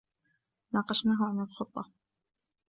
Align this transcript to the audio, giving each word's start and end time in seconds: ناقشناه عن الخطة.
ناقشناه 0.73 1.23
عن 1.25 1.39
الخطة. 1.39 1.91